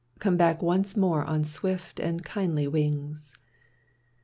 Come 0.17 0.35
back 0.35 0.63
once 0.63 0.97
more 0.97 1.23
on 1.25 1.43
swift 1.43 1.99
and 1.99 2.23
kindly 2.25 2.67
wings. 2.67 3.35